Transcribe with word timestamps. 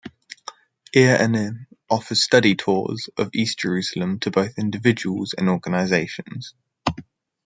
Ir 0.95 1.19
Amim 1.19 1.67
offers 1.87 2.23
study 2.23 2.55
tours 2.55 3.07
of 3.19 3.29
East 3.35 3.59
Jerusalem 3.59 4.17
to 4.21 4.31
both 4.31 4.57
individuals 4.57 5.35
and 5.37 5.47
organizations. 5.47 6.55